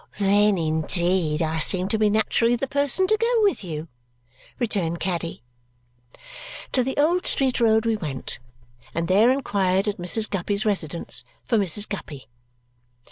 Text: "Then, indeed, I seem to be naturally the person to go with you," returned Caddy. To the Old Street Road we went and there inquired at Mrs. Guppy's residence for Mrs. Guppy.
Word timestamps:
"Then, 0.17 0.57
indeed, 0.57 1.43
I 1.43 1.59
seem 1.59 1.87
to 1.89 1.99
be 1.99 2.09
naturally 2.09 2.55
the 2.55 2.65
person 2.65 3.05
to 3.05 3.17
go 3.17 3.41
with 3.43 3.63
you," 3.63 3.87
returned 4.57 4.99
Caddy. 4.99 5.43
To 6.71 6.83
the 6.83 6.97
Old 6.97 7.27
Street 7.27 7.59
Road 7.59 7.85
we 7.85 7.95
went 7.97 8.39
and 8.95 9.07
there 9.07 9.29
inquired 9.29 9.87
at 9.87 9.97
Mrs. 9.97 10.27
Guppy's 10.27 10.65
residence 10.65 11.23
for 11.45 11.59
Mrs. 11.59 11.87
Guppy. 11.87 12.25